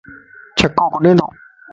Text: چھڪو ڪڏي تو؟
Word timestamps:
چھڪو 0.57 0.85
ڪڏي 0.93 1.11
تو؟ 1.19 1.27